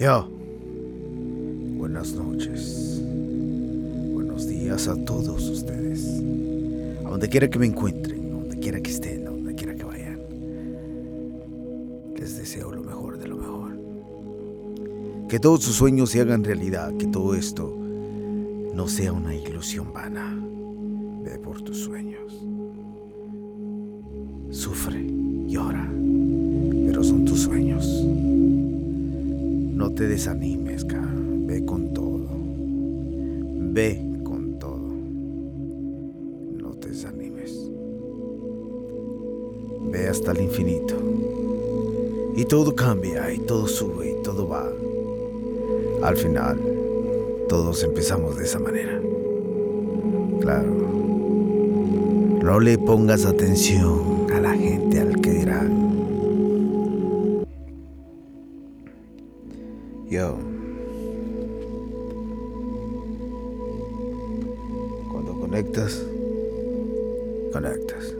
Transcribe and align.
Yo. 0.00 0.26
Buenas 1.76 2.14
noches. 2.14 3.02
Buenos 4.14 4.48
días 4.48 4.88
a 4.88 4.96
todos 5.04 5.46
ustedes. 5.50 6.22
A 7.04 7.10
donde 7.10 7.28
quiera 7.28 7.50
que 7.50 7.58
me 7.58 7.66
encuentren, 7.66 8.32
a 8.32 8.34
donde 8.36 8.58
quiera 8.58 8.80
que 8.80 8.90
estén, 8.90 9.26
a 9.26 9.30
donde 9.30 9.54
quiera 9.54 9.74
que 9.74 9.84
vayan. 9.84 10.18
Les 12.16 12.34
deseo 12.38 12.72
lo 12.72 12.82
mejor 12.82 13.18
de 13.18 13.28
lo 13.28 13.36
mejor. 13.36 13.76
Que 15.28 15.38
todos 15.38 15.64
sus 15.64 15.76
sueños 15.76 16.08
se 16.08 16.22
hagan 16.22 16.44
realidad, 16.44 16.96
que 16.96 17.06
todo 17.06 17.34
esto 17.34 17.70
no 18.74 18.88
sea 18.88 19.12
una 19.12 19.34
ilusión 19.34 19.92
vana. 19.92 20.34
Ve 21.24 21.38
por 21.38 21.60
tus 21.60 21.76
sueños. 21.76 22.42
Sufre, 24.48 25.06
llora, 25.46 25.92
pero 26.86 27.04
son 27.04 27.26
tus 27.26 27.40
sueños. 27.40 28.02
No 29.80 29.90
te 29.90 30.06
desanimes, 30.06 30.84
cara. 30.84 31.08
Ve 31.10 31.64
con 31.64 31.94
todo. 31.94 32.20
Ve 33.72 33.98
con 34.22 34.58
todo. 34.58 34.76
No 36.58 36.74
te 36.74 36.90
desanimes. 36.90 37.70
Ve 39.90 40.06
hasta 40.06 40.32
el 40.32 40.42
infinito. 40.42 40.96
Y 42.36 42.44
todo 42.44 42.76
cambia, 42.76 43.32
y 43.32 43.38
todo 43.38 43.66
sube, 43.66 44.10
y 44.10 44.22
todo 44.22 44.46
va. 44.46 44.70
Al 46.02 46.16
final, 46.18 46.60
todos 47.48 47.82
empezamos 47.82 48.36
de 48.36 48.44
esa 48.44 48.58
manera. 48.58 49.00
Claro. 50.42 50.76
No 52.42 52.60
le 52.60 52.76
pongas 52.76 53.24
atención 53.24 54.19
Yo. 60.10 60.36
Cuando 65.12 65.38
conectas, 65.38 66.04
conectas. 67.52 68.16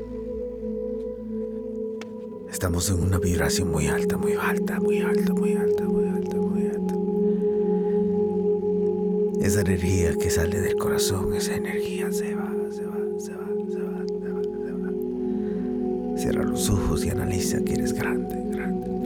Estamos 2.49 2.89
en 2.91 3.03
una 3.03 3.19
vibración 3.19 3.73
muy 3.73 3.89
alta, 3.89 4.17
muy 4.17 4.35
alta, 4.35 4.79
muy 4.79 5.01
alta, 5.01 5.35
muy 5.35 5.55
alta, 5.55 5.83
muy 5.83 6.05
alta, 6.09 6.37
muy 6.37 6.67
alta. 6.69 6.95
Esa 9.45 9.63
energía 9.63 10.15
que 10.17 10.31
sale 10.31 10.61
del 10.61 10.77
corazón, 10.77 11.35
esa 11.35 11.57
energía 11.57 12.13
se 12.13 12.37
va, 12.37 12.55
se 12.71 12.87
va, 12.87 12.99
se 13.19 13.35
va, 13.35 13.49
se 13.69 13.81
va, 13.83 14.05
se 14.07 14.29
va, 14.29 14.43
se 14.45 14.73
va. 14.73 16.19
Cierra 16.19 16.45
los 16.45 16.71
ojos 16.71 17.05
y 17.05 17.11
analiza 17.11 17.61
que 17.65 17.73
eres 17.73 17.93
grande, 17.95 18.37
grande, 18.55 19.00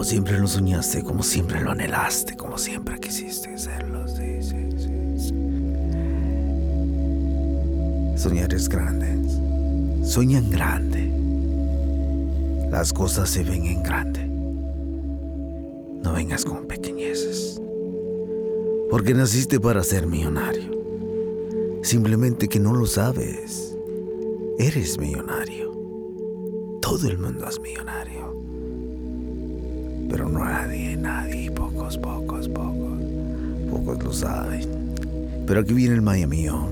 Como 0.00 0.08
siempre 0.08 0.38
lo 0.38 0.46
soñaste, 0.46 1.02
como 1.02 1.22
siempre 1.22 1.60
lo 1.60 1.72
anhelaste, 1.72 2.34
como 2.34 2.56
siempre 2.56 2.98
quisiste 2.98 3.58
serlo. 3.58 4.08
Sí, 4.08 4.42
sí, 4.42 4.56
sí. 4.78 5.34
Soñar 8.16 8.54
es 8.54 8.66
grande. 8.70 10.02
Sueñan 10.02 10.48
grande. 10.48 11.12
Las 12.70 12.94
cosas 12.94 13.28
se 13.28 13.44
ven 13.44 13.66
en 13.66 13.82
grande. 13.82 14.26
No 16.02 16.14
vengas 16.14 16.46
con 16.46 16.66
pequeñeces. 16.66 17.60
Porque 18.88 19.12
naciste 19.12 19.60
para 19.60 19.82
ser 19.82 20.06
millonario. 20.06 20.80
Simplemente 21.82 22.48
que 22.48 22.58
no 22.58 22.72
lo 22.72 22.86
sabes. 22.86 23.76
Eres 24.58 24.98
millonario. 24.98 25.72
Todo 26.80 27.06
el 27.06 27.18
mundo 27.18 27.46
es 27.46 27.60
millonario. 27.60 28.29
Pero 30.10 30.28
nadie, 30.28 30.96
nadie, 30.96 31.50
pocos, 31.52 31.96
pocos, 31.96 32.48
pocos. 32.48 32.98
Pocos 33.70 34.02
lo 34.02 34.12
saben. 34.12 34.66
Pero 35.46 35.60
aquí 35.60 35.72
viene 35.72 35.94
el 35.94 36.26
mío 36.26 36.68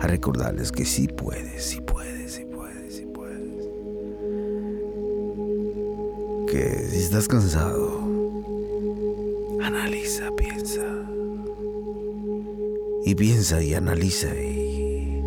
a 0.00 0.06
recordarles 0.06 0.72
que 0.72 0.84
sí 0.86 1.06
puedes, 1.06 1.62
sí 1.62 1.80
puedes, 1.82 2.32
sí 2.32 2.44
puedes, 2.50 2.94
sí 2.94 3.06
puedes. 3.12 3.66
Que 6.50 6.88
si 6.90 6.98
estás 6.98 7.28
cansado, 7.28 8.00
analiza, 9.62 10.34
piensa. 10.36 10.84
Y 13.04 13.14
piensa 13.14 13.62
y 13.62 13.74
analiza 13.74 14.28
y 14.34 15.22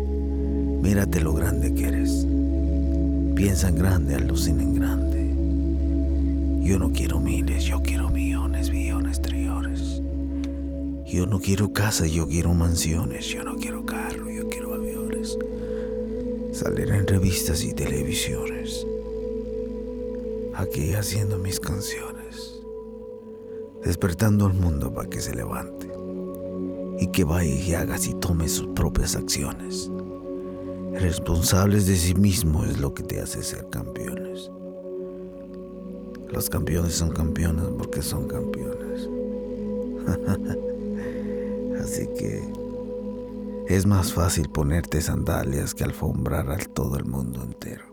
mírate 0.82 1.20
lo 1.20 1.34
grande 1.34 1.72
que 1.72 1.86
eres. 1.86 2.26
Piensa 3.34 3.68
en 3.68 3.76
grande, 3.76 4.14
alucina 4.16 4.62
en 4.62 4.74
grande. 4.74 5.13
Yo 6.64 6.78
no 6.78 6.92
quiero 6.92 7.20
miles, 7.20 7.64
yo 7.64 7.82
quiero 7.82 8.08
millones, 8.08 8.70
billones, 8.70 9.20
trillones. 9.20 10.00
Yo 11.04 11.26
no 11.26 11.38
quiero 11.38 11.74
casa, 11.74 12.06
yo 12.06 12.26
quiero 12.26 12.54
mansiones, 12.54 13.26
yo 13.26 13.44
no 13.44 13.56
quiero 13.56 13.84
carro, 13.84 14.30
yo 14.30 14.48
quiero 14.48 14.72
aviones. 14.72 15.36
Salir 16.52 16.88
en 16.88 17.06
revistas 17.06 17.62
y 17.64 17.74
televisiones. 17.74 18.86
Aquí 20.54 20.94
haciendo 20.94 21.36
mis 21.36 21.60
canciones. 21.60 22.62
Despertando 23.84 24.46
al 24.46 24.54
mundo 24.54 24.90
para 24.90 25.10
que 25.10 25.20
se 25.20 25.34
levante. 25.34 25.90
Y 26.98 27.08
que 27.08 27.24
vaya 27.24 27.54
y 27.54 27.74
haga 27.74 27.98
y 28.02 28.14
tome 28.14 28.48
sus 28.48 28.68
propias 28.68 29.16
acciones. 29.16 29.90
Responsables 30.94 31.86
de 31.86 31.96
sí 31.96 32.14
mismo 32.14 32.64
es 32.64 32.80
lo 32.80 32.94
que 32.94 33.02
te 33.02 33.20
hace 33.20 33.42
ser 33.42 33.68
campeones. 33.68 34.50
Los 36.34 36.50
campeones 36.50 36.94
son 36.94 37.10
campeones 37.10 37.64
porque 37.78 38.02
son 38.02 38.26
campeones. 38.26 39.08
Así 41.80 42.08
que 42.18 42.42
es 43.68 43.86
más 43.86 44.12
fácil 44.12 44.48
ponerte 44.48 45.00
sandalias 45.00 45.74
que 45.74 45.84
alfombrar 45.84 46.50
a 46.50 46.58
todo 46.58 46.96
el 46.96 47.04
mundo 47.04 47.44
entero. 47.44 47.84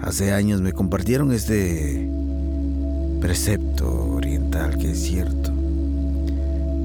Hace 0.00 0.32
años 0.32 0.62
me 0.62 0.72
compartieron 0.72 1.30
este 1.30 2.10
precepto 3.20 4.14
oriental 4.14 4.78
que 4.78 4.92
es 4.92 5.02
cierto. 5.02 5.52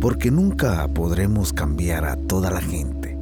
Porque 0.02 0.32
nunca 0.32 0.86
podremos 0.90 1.54
cambiar 1.54 2.04
a 2.04 2.18
toda 2.18 2.52
la 2.52 2.60
gente. 2.60 3.18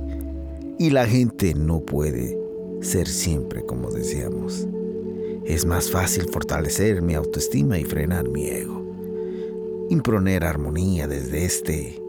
Y 0.79 0.89
la 0.89 1.05
gente 1.05 1.53
no 1.53 1.81
puede 1.81 2.35
ser 2.81 3.07
siempre 3.07 3.63
como 3.63 3.91
deseamos. 3.91 4.67
Es 5.45 5.65
más 5.65 5.91
fácil 5.91 6.25
fortalecer 6.31 7.03
mi 7.03 7.13
autoestima 7.13 7.77
y 7.77 7.85
frenar 7.85 8.27
mi 8.27 8.47
ego. 8.47 8.83
Imponer 9.91 10.43
armonía 10.43 11.07
desde 11.07 11.45
este 11.45 12.01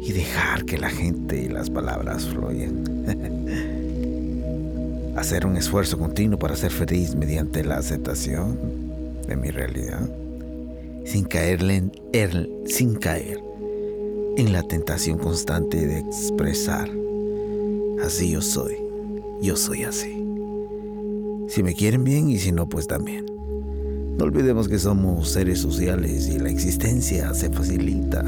y 0.00 0.12
dejar 0.12 0.64
que 0.64 0.76
la 0.76 0.90
gente 0.90 1.40
y 1.40 1.48
las 1.48 1.70
palabras 1.70 2.26
fluyan. 2.26 2.82
Hacer 5.16 5.46
un 5.46 5.56
esfuerzo 5.56 5.98
continuo 5.98 6.36
para 6.36 6.56
ser 6.56 6.72
feliz 6.72 7.14
mediante 7.14 7.62
la 7.64 7.76
aceptación 7.76 8.58
de 9.26 9.36
mi 9.36 9.50
realidad, 9.50 10.10
sin 11.04 11.24
caer 11.24 11.62
en, 11.62 11.92
er, 12.12 12.50
sin 12.66 12.96
caer 12.96 13.40
en 14.36 14.52
la 14.52 14.64
tentación 14.64 15.18
constante 15.18 15.86
de 15.86 16.00
expresar, 16.00 16.90
así 18.04 18.32
yo 18.32 18.42
soy, 18.42 18.76
yo 19.40 19.56
soy 19.56 19.84
así. 19.84 20.25
Si 21.48 21.62
me 21.62 21.74
quieren 21.74 22.04
bien 22.04 22.28
y 22.28 22.38
si 22.38 22.52
no, 22.52 22.68
pues 22.68 22.86
también. 22.86 23.26
No 24.18 24.24
olvidemos 24.24 24.68
que 24.68 24.78
somos 24.78 25.28
seres 25.28 25.60
sociales 25.60 26.28
y 26.28 26.38
la 26.38 26.48
existencia 26.48 27.34
se 27.34 27.50
facilita 27.50 28.22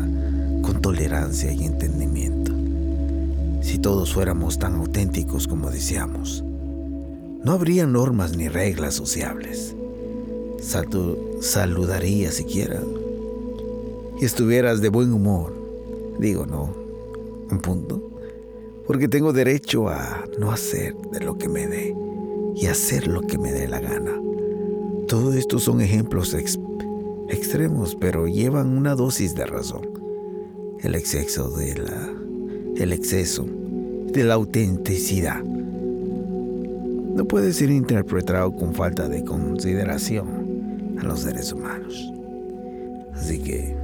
con 0.62 0.80
tolerancia 0.80 1.50
y 1.52 1.64
entendimiento. 1.64 2.52
Si 3.62 3.78
todos 3.78 4.12
fuéramos 4.12 4.58
tan 4.58 4.74
auténticos 4.74 5.48
como 5.48 5.70
deseamos, 5.70 6.44
no 7.42 7.52
habría 7.52 7.86
normas 7.86 8.36
ni 8.36 8.48
reglas 8.48 8.94
sociables. 8.94 9.74
Saludaría 11.40 12.30
siquiera. 12.32 12.82
Y 14.20 14.24
estuvieras 14.24 14.80
de 14.80 14.90
buen 14.90 15.12
humor. 15.12 15.54
Digo, 16.18 16.46
no, 16.46 16.74
un 17.50 17.60
punto. 17.60 18.10
Porque 18.86 19.08
tengo 19.08 19.32
derecho 19.32 19.88
a 19.88 20.24
no 20.38 20.50
hacer 20.50 20.94
de 21.12 21.20
lo 21.20 21.38
que 21.38 21.48
me 21.48 21.66
dé 21.66 21.94
y 22.60 22.66
hacer 22.66 23.06
lo 23.06 23.20
que 23.20 23.38
me 23.38 23.52
dé 23.52 23.68
la 23.68 23.80
gana. 23.80 24.20
Todo 25.06 25.32
esto 25.32 25.58
son 25.58 25.80
ejemplos 25.80 26.34
ex 26.34 26.58
extremos, 27.28 27.94
pero 27.94 28.26
llevan 28.26 28.76
una 28.76 28.94
dosis 28.94 29.34
de 29.34 29.46
razón. 29.46 29.88
El 30.80 30.94
exceso 30.94 31.50
de 31.50 31.76
la 31.76 32.14
el 32.76 32.92
exceso 32.92 33.44
de 33.44 34.24
la 34.24 34.34
autenticidad 34.34 35.42
no 35.42 37.24
puede 37.26 37.52
ser 37.52 37.70
interpretado 37.70 38.54
con 38.54 38.74
falta 38.74 39.08
de 39.08 39.24
consideración 39.24 40.96
a 40.98 41.04
los 41.04 41.20
seres 41.20 41.52
humanos. 41.52 42.12
Así 43.14 43.38
que 43.38 43.76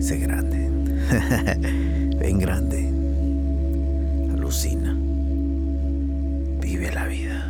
sé 0.00 0.18
grande. 0.18 0.70
Ven 2.18 2.38
grande. 2.38 2.88
Alucina. 4.32 5.09
Vive 6.80 6.92
la 6.94 7.06
vida. 7.06 7.44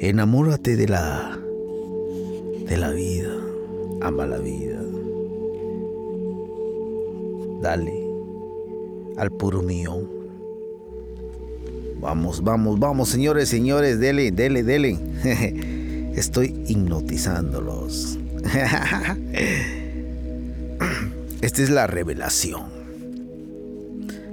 Enamórate 0.00 0.74
de 0.74 0.88
la 0.88 1.38
de 2.68 2.76
la 2.76 2.90
vida. 2.90 3.30
Ama 4.00 4.26
la 4.26 4.38
vida. 4.38 4.82
Dale 7.62 7.92
al 9.18 9.30
puro 9.30 9.62
mío. 9.62 10.00
Vamos, 12.00 12.42
vamos, 12.42 12.80
vamos, 12.80 13.08
señores, 13.08 13.48
señores, 13.48 14.00
dele, 14.00 14.32
dele, 14.32 14.64
dele. 14.64 14.98
Estoy 16.16 16.60
hipnotizándolos. 16.66 18.18
Esta 21.40 21.62
es 21.62 21.70
la 21.70 21.86
revelación. 21.86 22.64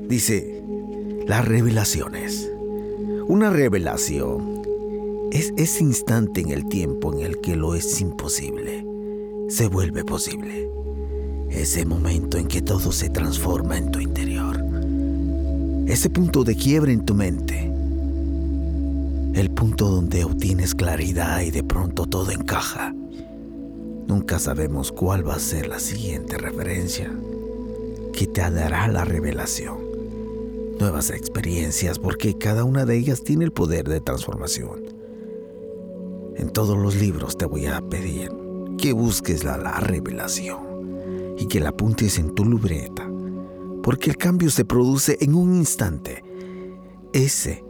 Dice, 0.07 0.59
las 1.27 1.47
revelaciones. 1.47 2.49
Una 3.27 3.49
revelación 3.49 4.61
es 5.31 5.51
ese 5.57 5.83
instante 5.83 6.41
en 6.41 6.51
el 6.51 6.67
tiempo 6.67 7.11
en 7.11 7.21
el 7.21 7.41
que 7.41 7.55
lo 7.55 7.73
es 7.73 7.99
imposible, 7.99 8.85
se 9.49 9.67
vuelve 9.67 10.03
posible. 10.03 10.69
Ese 11.49 11.87
momento 11.87 12.37
en 12.37 12.47
que 12.47 12.61
todo 12.61 12.91
se 12.91 13.09
transforma 13.09 13.79
en 13.79 13.89
tu 13.89 13.99
interior. 13.99 14.63
Ese 15.87 16.11
punto 16.11 16.43
de 16.43 16.55
quiebre 16.55 16.93
en 16.93 17.03
tu 17.03 17.15
mente. 17.15 17.71
El 19.33 19.49
punto 19.49 19.89
donde 19.89 20.23
obtienes 20.23 20.75
claridad 20.75 21.41
y 21.41 21.49
de 21.49 21.63
pronto 21.63 22.05
todo 22.05 22.29
encaja. 22.29 22.93
Nunca 24.07 24.37
sabemos 24.37 24.91
cuál 24.91 25.27
va 25.27 25.33
a 25.33 25.39
ser 25.39 25.67
la 25.67 25.79
siguiente 25.79 26.37
referencia 26.37 27.11
que 28.13 28.27
te 28.27 28.41
dará 28.41 28.87
la 28.87 29.03
revelación. 29.03 29.94
Nuevas 30.79 31.09
experiencias 31.09 31.99
porque 31.99 32.37
cada 32.37 32.63
una 32.63 32.85
de 32.85 32.97
ellas 32.97 33.23
tiene 33.23 33.45
el 33.45 33.51
poder 33.51 33.87
de 33.87 34.01
transformación. 34.01 34.83
En 36.35 36.49
todos 36.49 36.77
los 36.77 36.95
libros 36.95 37.37
te 37.37 37.45
voy 37.45 37.65
a 37.65 37.81
pedir 37.81 38.31
que 38.77 38.93
busques 38.93 39.43
la, 39.43 39.57
la 39.57 39.79
revelación 39.79 41.35
y 41.37 41.47
que 41.47 41.59
la 41.59 41.69
apuntes 41.69 42.19
en 42.19 42.35
tu 42.35 42.45
libreta, 42.45 43.09
porque 43.83 44.09
el 44.09 44.17
cambio 44.17 44.49
se 44.49 44.65
produce 44.65 45.17
en 45.21 45.35
un 45.35 45.55
instante, 45.55 46.23
ese 47.13 47.63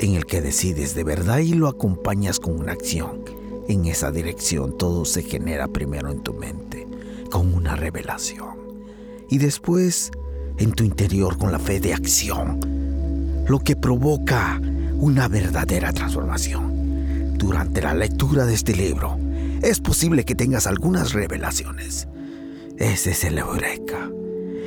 en 0.00 0.14
el 0.14 0.26
que 0.26 0.40
decides 0.40 0.94
de 0.94 1.04
verdad 1.04 1.38
y 1.38 1.54
lo 1.54 1.68
acompañas 1.68 2.40
con 2.40 2.58
una 2.58 2.72
acción 2.72 3.24
en 3.68 3.86
esa 3.86 4.12
dirección 4.12 4.78
todo 4.78 5.04
se 5.04 5.22
genera 5.22 5.66
primero 5.66 6.10
en 6.12 6.22
tu 6.22 6.34
mente, 6.34 6.86
con 7.30 7.52
una 7.52 7.74
revelación. 7.74 8.56
Y 9.28 9.38
después 9.38 10.12
en 10.58 10.72
tu 10.72 10.84
interior 10.84 11.38
con 11.38 11.52
la 11.52 11.58
fe 11.58 11.80
de 11.80 11.94
acción, 11.94 12.60
lo 13.48 13.58
que 13.60 13.76
provoca 13.76 14.60
una 14.94 15.28
verdadera 15.28 15.92
transformación. 15.92 17.36
Durante 17.38 17.82
la 17.82 17.94
lectura 17.94 18.46
de 18.46 18.54
este 18.54 18.74
libro, 18.74 19.18
es 19.62 19.80
posible 19.80 20.24
que 20.24 20.34
tengas 20.34 20.66
algunas 20.66 21.12
revelaciones. 21.12 22.08
Ese 22.78 23.10
es 23.10 23.24
el 23.24 23.38
eureka, 23.38 24.10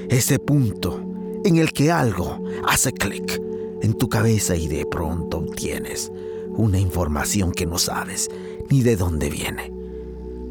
ese 0.10 0.40
punto 0.40 1.02
en 1.46 1.58
el 1.58 1.72
que 1.72 1.92
algo 1.92 2.44
hace 2.68 2.92
clic 2.92 3.40
en 3.82 3.94
tu 3.94 4.10
cabeza 4.10 4.56
y 4.56 4.68
de 4.68 4.86
pronto 4.86 5.38
obtienes 5.38 6.12
una 6.50 6.80
información 6.80 7.52
que 7.52 7.66
no 7.66 7.78
sabes 7.78 8.30
ni 8.70 8.82
de 8.82 8.96
dónde 8.96 9.30
viene, 9.30 9.72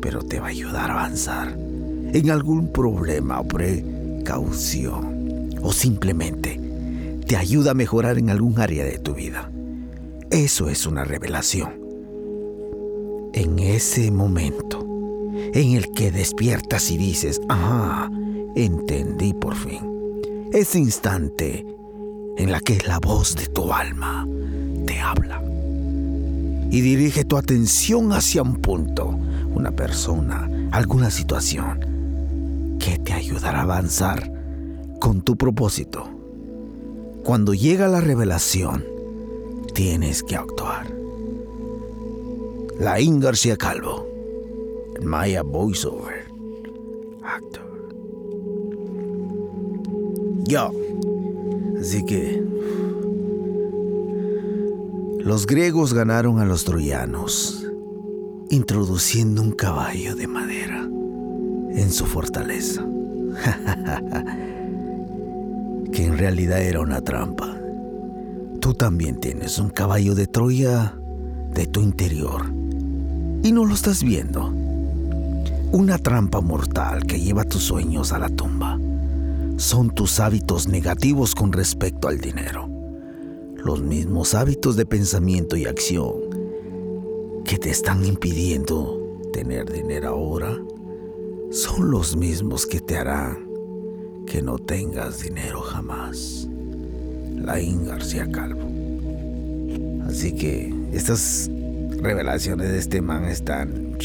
pero 0.00 0.22
te 0.22 0.40
va 0.40 0.46
a 0.46 0.50
ayudar 0.50 0.90
a 0.90 0.94
avanzar 0.94 1.56
en 2.12 2.30
algún 2.30 2.72
problema 2.72 3.40
o 3.40 3.44
precaución, 3.46 5.17
o 5.62 5.72
simplemente 5.72 6.60
te 7.26 7.36
ayuda 7.36 7.72
a 7.72 7.74
mejorar 7.74 8.18
en 8.18 8.30
algún 8.30 8.58
área 8.58 8.84
de 8.84 8.98
tu 8.98 9.14
vida. 9.14 9.50
Eso 10.30 10.68
es 10.68 10.86
una 10.86 11.04
revelación. 11.04 11.78
En 13.34 13.58
ese 13.58 14.10
momento 14.10 14.86
en 15.52 15.72
el 15.72 15.92
que 15.92 16.10
despiertas 16.10 16.90
y 16.90 16.98
dices, 16.98 17.40
ah, 17.48 18.10
entendí 18.54 19.34
por 19.34 19.54
fin. 19.54 19.80
Ese 20.52 20.78
instante 20.78 21.66
en 22.36 22.50
la 22.50 22.60
que 22.60 22.78
la 22.86 22.98
voz 22.98 23.34
de 23.36 23.46
tu 23.46 23.72
alma 23.72 24.26
te 24.86 24.98
habla 25.00 25.42
y 26.70 26.80
dirige 26.80 27.24
tu 27.24 27.36
atención 27.36 28.12
hacia 28.12 28.42
un 28.42 28.56
punto, 28.56 29.18
una 29.54 29.72
persona, 29.72 30.48
alguna 30.70 31.10
situación 31.10 32.76
que 32.78 32.98
te 32.98 33.12
ayudará 33.12 33.60
a 33.60 33.62
avanzar 33.62 34.37
con 35.00 35.22
tu 35.22 35.36
propósito. 35.36 36.08
Cuando 37.24 37.54
llega 37.54 37.88
la 37.88 38.00
revelación, 38.00 38.84
tienes 39.74 40.22
que 40.22 40.36
actuar. 40.36 40.92
La 42.78 42.96
García 43.00 43.56
Calvo, 43.56 44.06
Maya 45.02 45.42
Voiceover, 45.42 46.26
actor. 47.22 47.88
Yo. 50.46 50.70
Así 51.80 52.04
que 52.04 52.42
los 55.18 55.46
griegos 55.46 55.92
ganaron 55.92 56.38
a 56.38 56.44
los 56.44 56.64
troyanos, 56.64 57.66
introduciendo 58.50 59.42
un 59.42 59.52
caballo 59.52 60.16
de 60.16 60.26
madera 60.26 60.88
en 61.70 61.92
su 61.92 62.06
fortaleza, 62.06 62.82
que 65.98 66.04
en 66.04 66.16
realidad 66.16 66.62
era 66.62 66.78
una 66.78 67.00
trampa. 67.00 67.58
Tú 68.60 68.72
también 68.72 69.18
tienes 69.18 69.58
un 69.58 69.68
caballo 69.68 70.14
de 70.14 70.28
Troya 70.28 70.94
de 71.52 71.66
tu 71.66 71.80
interior 71.80 72.52
y 73.42 73.50
no 73.50 73.64
lo 73.64 73.74
estás 73.74 74.04
viendo. 74.04 74.46
Una 75.72 75.98
trampa 75.98 76.40
mortal 76.40 77.04
que 77.04 77.18
lleva 77.18 77.42
tus 77.42 77.64
sueños 77.64 78.12
a 78.12 78.20
la 78.20 78.28
tumba. 78.28 78.78
Son 79.56 79.90
tus 79.90 80.20
hábitos 80.20 80.68
negativos 80.68 81.34
con 81.34 81.52
respecto 81.52 82.06
al 82.06 82.20
dinero 82.20 82.70
los 83.56 83.82
mismos 83.82 84.34
hábitos 84.34 84.76
de 84.76 84.86
pensamiento 84.86 85.56
y 85.56 85.66
acción 85.66 86.12
que 87.44 87.58
te 87.58 87.70
están 87.70 88.04
impidiendo 88.04 89.18
tener 89.32 89.68
dinero 89.68 90.10
ahora 90.10 90.56
son 91.50 91.90
los 91.90 92.14
mismos 92.14 92.66
que 92.66 92.78
te 92.78 92.96
harán 92.96 93.47
que 94.28 94.42
no 94.42 94.58
tengas 94.58 95.22
dinero 95.22 95.60
jamás. 95.62 96.46
Laín 97.34 97.86
García 97.86 98.30
Calvo. 98.30 98.68
Así 100.06 100.32
que 100.32 100.72
estas 100.92 101.50
revelaciones 102.00 102.68
de 102.68 102.78
este 102.78 103.00
man 103.00 103.24
están... 103.24 103.96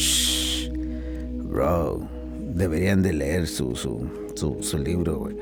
bro, 1.44 2.08
deberían 2.54 3.02
de 3.02 3.12
leer 3.12 3.46
su, 3.46 3.76
su, 3.76 4.08
su, 4.34 4.62
su 4.62 4.78
libro, 4.78 5.18
güey. 5.18 5.36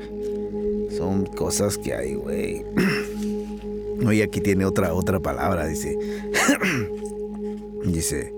Son 0.97 1.25
cosas 1.25 1.77
que 1.77 1.93
hay, 1.93 2.15
güey. 2.15 2.65
Y 4.11 4.21
aquí 4.21 4.41
tiene 4.41 4.65
otra, 4.65 4.93
otra 4.93 5.21
palabra, 5.21 5.65
dice. 5.65 5.97
dice, 7.85 8.33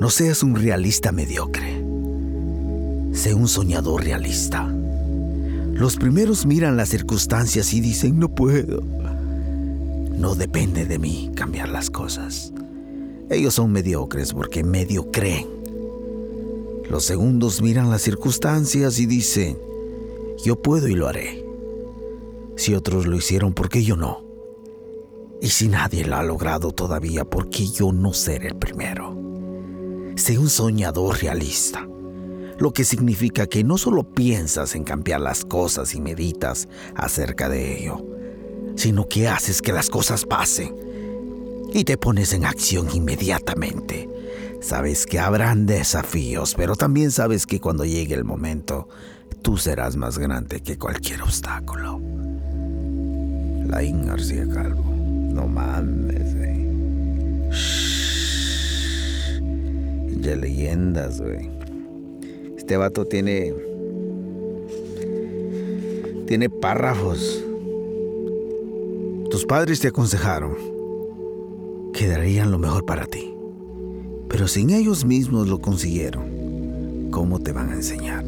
no 0.00 0.10
seas 0.10 0.42
un 0.42 0.56
realista 0.56 1.12
mediocre. 1.12 1.84
Sé 3.12 3.32
un 3.32 3.46
soñador 3.46 4.02
realista. 4.02 4.74
Los 5.78 5.94
primeros 5.94 6.44
miran 6.44 6.76
las 6.76 6.88
circunstancias 6.88 7.72
y 7.72 7.80
dicen, 7.80 8.18
no 8.18 8.28
puedo. 8.34 8.82
No 8.82 10.34
depende 10.34 10.86
de 10.86 10.98
mí 10.98 11.30
cambiar 11.36 11.68
las 11.68 11.88
cosas. 11.88 12.52
Ellos 13.30 13.54
son 13.54 13.70
mediocres 13.70 14.32
porque 14.32 14.64
medio 14.64 15.12
creen. 15.12 15.46
Los 16.90 17.04
segundos 17.04 17.62
miran 17.62 17.90
las 17.90 18.02
circunstancias 18.02 18.98
y 18.98 19.06
dicen, 19.06 19.56
yo 20.44 20.60
puedo 20.60 20.88
y 20.88 20.96
lo 20.96 21.06
haré. 21.06 21.46
Si 22.56 22.74
otros 22.74 23.06
lo 23.06 23.14
hicieron, 23.14 23.54
¿por 23.54 23.68
qué 23.68 23.84
yo 23.84 23.96
no? 23.96 24.24
Y 25.40 25.50
si 25.50 25.68
nadie 25.68 26.04
lo 26.04 26.16
ha 26.16 26.24
logrado 26.24 26.72
todavía, 26.72 27.24
¿por 27.24 27.50
qué 27.50 27.68
yo 27.68 27.92
no 27.92 28.12
ser 28.12 28.44
el 28.44 28.56
primero? 28.56 29.16
Sé 30.16 30.38
un 30.38 30.50
soñador 30.50 31.22
realista, 31.22 31.86
lo 32.58 32.72
que 32.72 32.84
significa 32.84 33.46
que 33.46 33.62
no 33.64 33.78
solo 33.78 34.02
piensas 34.02 34.74
en 34.74 34.84
cambiar 34.84 35.20
las 35.20 35.44
cosas 35.44 35.94
y 35.94 36.00
meditas 36.00 36.68
acerca 36.94 37.48
de 37.48 37.78
ello, 37.78 38.04
sino 38.76 39.08
que 39.08 39.28
haces 39.28 39.62
que 39.62 39.72
las 39.72 39.88
cosas 39.88 40.24
pasen 40.24 40.74
y 41.72 41.84
te 41.84 41.96
pones 41.96 42.32
en 42.32 42.44
acción 42.44 42.88
inmediatamente. 42.92 44.08
Sabes 44.60 45.06
que 45.06 45.20
habrán 45.20 45.66
desafíos, 45.66 46.54
pero 46.56 46.74
también 46.74 47.12
sabes 47.12 47.46
que 47.46 47.60
cuando 47.60 47.84
llegue 47.84 48.14
el 48.14 48.24
momento, 48.24 48.88
tú 49.42 49.56
serás 49.56 49.96
más 49.96 50.18
grande 50.18 50.60
que 50.60 50.78
cualquier 50.78 51.22
obstáculo. 51.22 52.00
Laín 53.66 54.06
García 54.06 54.48
Calvo. 54.52 54.82
No 54.84 55.46
mames, 55.46 56.34
güey. 56.36 56.58
De 60.16 60.36
leyendas, 60.36 61.20
güey. 61.20 61.57
Este 62.68 62.76
vato 62.76 63.06
tiene. 63.06 63.54
Tiene 66.26 66.50
párrafos. 66.50 67.42
Tus 69.30 69.46
padres 69.46 69.80
te 69.80 69.88
aconsejaron 69.88 70.54
que 71.94 72.08
darían 72.08 72.50
lo 72.50 72.58
mejor 72.58 72.84
para 72.84 73.06
ti. 73.06 73.34
Pero 74.28 74.46
sin 74.48 74.68
ellos 74.68 75.06
mismos 75.06 75.48
lo 75.48 75.62
consiguieron, 75.62 77.08
¿cómo 77.10 77.38
te 77.38 77.52
van 77.52 77.70
a 77.70 77.76
enseñar? 77.76 78.22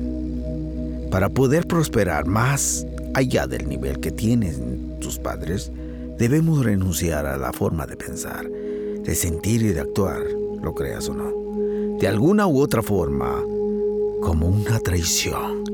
Para 1.11 1.29
poder 1.29 1.67
prosperar 1.67 2.25
más 2.25 2.87
allá 3.13 3.47
del 3.47 3.69
nivel 3.69 4.01
que 4.01 4.11
tienen 4.11 4.97
tus 5.01 5.19
padres, 5.19 5.71
debemos 6.17 6.65
renunciar 6.65 7.27
a 7.27 7.37
la 7.37 7.53
forma 7.53 7.87
de 7.87 7.99
pensar, 7.99 8.49
de 8.49 9.15
sentir 9.15 9.61
y 9.61 9.75
de 9.75 9.81
actuar, 9.81 10.23
lo 10.63 10.75
creas 10.75 11.11
o 11.11 11.15
no, 11.15 11.99
de 11.99 12.09
alguna 12.09 12.47
u 12.47 12.59
otra 12.59 12.81
forma, 12.81 13.45
como 14.21 14.47
una 14.47 14.79
traición. 14.81 15.65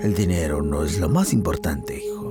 El 0.00 0.14
dinero 0.14 0.62
no 0.62 0.84
es 0.84 0.98
lo 0.98 1.08
más 1.08 1.32
importante, 1.32 2.02
hijo. 2.04 2.22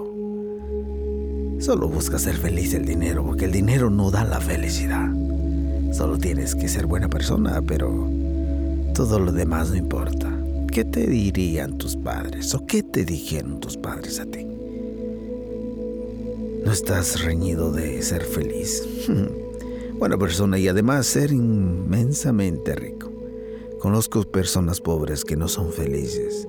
Solo 1.60 1.88
busca 1.88 2.20
ser 2.20 2.36
feliz 2.36 2.74
el 2.74 2.86
dinero, 2.86 3.24
porque 3.24 3.46
el 3.46 3.52
dinero 3.52 3.90
no 3.90 4.12
da 4.12 4.24
la 4.24 4.40
felicidad. 4.40 5.10
Solo 5.92 6.18
tienes 6.18 6.56
que 6.56 6.68
ser 6.68 6.86
buena 6.86 7.10
persona, 7.10 7.62
pero 7.62 8.10
todo 8.94 9.20
lo 9.20 9.32
demás 9.32 9.70
no 9.70 9.76
importa. 9.76 10.32
¿Qué 10.72 10.86
te 10.86 11.06
dirían 11.06 11.78
tus 11.78 11.96
padres 11.96 12.54
o 12.56 12.66
qué 12.66 12.82
te 12.82 13.04
dijeron 13.04 13.60
tus 13.60 13.78
padres 13.78 14.20
a 14.20 14.26
ti? 14.26 14.46
No 16.66 16.72
estás 16.72 17.24
reñido 17.24 17.72
de 17.72 18.02
ser 18.02 18.24
feliz. 18.24 18.88
Buena 20.00 20.18
persona 20.18 20.58
y 20.58 20.68
además 20.68 21.06
ser 21.08 21.32
inmensamente 21.32 22.76
rico. 22.76 23.11
Conozco 23.82 24.22
personas 24.22 24.80
pobres 24.80 25.26
que 25.26 25.36
no 25.36 25.48
son 25.48 25.72
felices. 25.72 26.48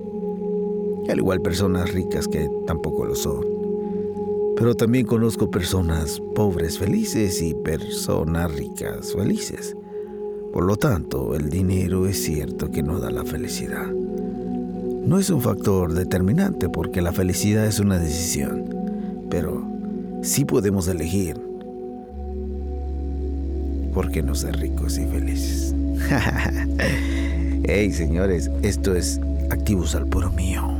Al 1.09 1.17
igual 1.17 1.41
personas 1.41 1.91
ricas 1.91 2.27
que 2.27 2.47
tampoco 2.67 3.05
lo 3.05 3.15
son. 3.15 3.43
Pero 4.55 4.75
también 4.75 5.07
conozco 5.07 5.49
personas 5.49 6.21
pobres 6.35 6.77
felices 6.77 7.41
y 7.41 7.55
personas 7.55 8.53
ricas 8.53 9.13
felices. 9.13 9.75
Por 10.53 10.65
lo 10.65 10.75
tanto, 10.75 11.33
el 11.33 11.49
dinero 11.49 12.05
es 12.05 12.21
cierto 12.21 12.69
que 12.69 12.83
no 12.83 12.99
da 12.99 13.09
la 13.09 13.23
felicidad. 13.23 13.87
No 13.87 15.17
es 15.17 15.31
un 15.31 15.41
factor 15.41 15.91
determinante 15.91 16.69
porque 16.69 17.01
la 17.01 17.13
felicidad 17.13 17.65
es 17.65 17.79
una 17.79 17.97
decisión, 17.97 19.25
pero 19.31 19.65
sí 20.21 20.45
podemos 20.45 20.87
elegir 20.87 21.41
por 23.93 24.11
qué 24.11 24.23
no 24.23 24.35
ser 24.35 24.57
ricos 24.57 24.97
y 24.97 25.05
felices. 25.05 25.75
hey 27.65 27.91
señores, 27.91 28.49
esto 28.63 28.95
es 28.95 29.19
Activos 29.51 29.95
al 29.95 30.07
Puro 30.07 30.31
Mío. 30.31 30.72